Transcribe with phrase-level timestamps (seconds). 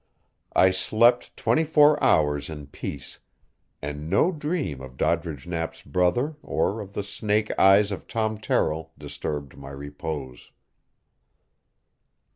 [0.55, 3.19] I slept twenty four hours in peace,
[3.83, 8.89] and no dream of Doddridge Knapp's brother or of the snake eyes of Tom Terrill
[8.97, 10.49] disturbed my repose.